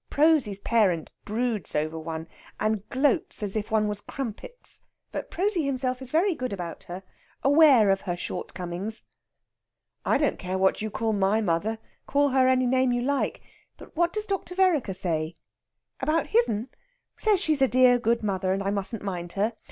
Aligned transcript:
Prosy's 0.09 0.57
parent 0.57 1.11
broods 1.25 1.75
over 1.75 1.99
one, 1.99 2.27
and 2.59 2.89
gloats 2.89 3.43
as 3.43 3.55
if 3.55 3.69
one 3.69 3.87
was 3.87 4.01
crumpets; 4.01 4.81
but 5.11 5.29
Prosy 5.29 5.61
himself 5.63 6.01
is 6.01 6.09
very 6.09 6.33
good 6.33 6.51
about 6.51 6.81
her 6.85 7.03
aware 7.43 7.91
of 7.91 8.01
her 8.01 8.17
shortcomings." 8.17 9.03
"I 10.03 10.17
don't 10.17 10.39
care 10.39 10.57
what 10.57 10.81
you 10.81 10.89
call 10.89 11.13
my 11.13 11.39
mother. 11.39 11.77
Call 12.07 12.29
her 12.29 12.47
any 12.47 12.65
name 12.65 12.91
you 12.91 13.03
like. 13.03 13.41
But 13.77 13.95
what 13.95 14.11
does 14.11 14.25
Dr. 14.25 14.55
Vereker 14.55 14.95
say?" 14.95 15.35
"About 15.99 16.29
his'n? 16.31 16.69
Says 17.17 17.39
she's 17.39 17.61
a 17.61 17.67
dear 17.67 17.99
good 17.99 18.23
mother, 18.23 18.53
and 18.53 18.63
I 18.63 18.71
mustn't 18.71 19.03
mind 19.03 19.33
her. 19.33 19.53